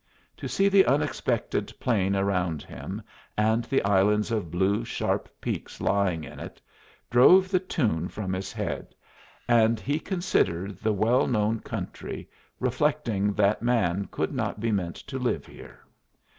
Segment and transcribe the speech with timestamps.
[0.37, 3.03] To see the unexpected plain around him,
[3.37, 6.59] and the islands of blue, sharp peaks lying in it,
[7.11, 8.95] drove the tune from his head,
[9.47, 12.27] and he considered the well known country,
[12.59, 15.81] reflecting that man could not be meant to live here.